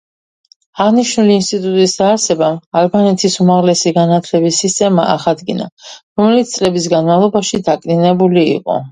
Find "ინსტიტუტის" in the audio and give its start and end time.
1.39-1.91